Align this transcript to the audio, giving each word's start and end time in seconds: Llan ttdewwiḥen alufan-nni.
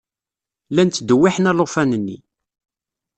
Llan 0.71 0.89
ttdewwiḥen 0.89 1.49
alufan-nni. 1.51 2.17